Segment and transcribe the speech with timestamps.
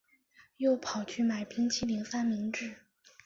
[0.57, 2.75] 又跑去买冰淇淋三明治